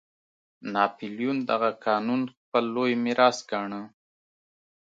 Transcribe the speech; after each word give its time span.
ناپلیون 0.73 1.37
دغه 1.49 1.69
قانون 1.85 2.21
خپل 2.35 2.63
لوی 2.75 2.93
میراث 3.03 3.37
ګاڼه. 3.51 3.81